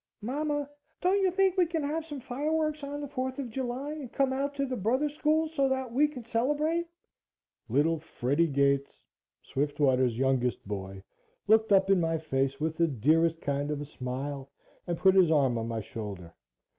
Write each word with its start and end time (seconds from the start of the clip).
"MAMA, 0.23 0.67
don't 0.99 1.19
you 1.21 1.29
think 1.29 1.57
you 1.57 1.67
can 1.67 1.83
have 1.83 2.07
some 2.07 2.21
fireworks 2.21 2.81
on 2.83 3.01
the 3.01 3.07
Fourth 3.07 3.37
of 3.37 3.51
July 3.51 3.91
and 3.91 4.11
come 4.11 4.33
out 4.33 4.55
to 4.55 4.65
the 4.65 4.75
Brothers 4.75 5.13
School 5.13 5.47
so 5.49 5.69
that 5.69 5.93
we 5.93 6.07
can 6.07 6.25
celebrate?" 6.25 6.87
Little 7.69 7.99
Freddie 7.99 8.47
Gates, 8.47 9.05
Swiftwater's 9.43 10.17
youngest 10.17 10.67
boy, 10.67 11.03
looked 11.45 11.71
up 11.71 11.91
in 11.91 11.99
my 12.01 12.17
face 12.17 12.59
with 12.59 12.77
the 12.77 12.87
dearest 12.87 13.39
kind 13.41 13.69
of 13.69 13.79
a 13.79 13.85
smile, 13.85 14.49
and 14.87 14.97
put 14.97 15.13
his 15.13 15.29
arm 15.29 15.55
on 15.59 15.67
my 15.67 15.81
shoulder. 15.81 16.33